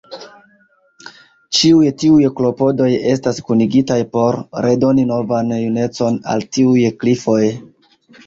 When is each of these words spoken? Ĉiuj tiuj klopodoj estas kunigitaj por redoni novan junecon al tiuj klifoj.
Ĉiuj 1.57 1.89
tiuj 2.03 2.29
klopodoj 2.39 2.87
estas 3.11 3.41
kunigitaj 3.49 3.99
por 4.17 4.39
redoni 4.67 5.05
novan 5.11 5.53
junecon 5.59 6.17
al 6.35 6.47
tiuj 6.57 6.89
klifoj. 7.05 7.41